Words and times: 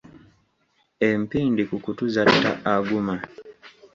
Empindi 1.09 1.61
ku 1.69 1.75
kutu 1.83 2.03
zatta 2.13 2.51
Aguma. 2.73 3.15